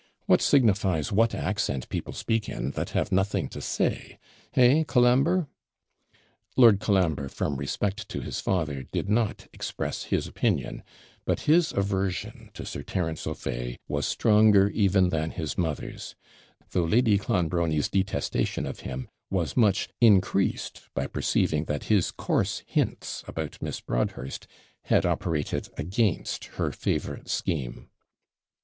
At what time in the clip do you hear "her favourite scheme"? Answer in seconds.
26.57-27.87